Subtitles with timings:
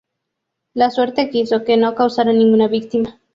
[0.73, 3.19] La suerte quiso que no causara ninguna víctima.